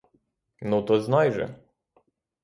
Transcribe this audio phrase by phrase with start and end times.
[0.61, 1.55] Ну, то знай же!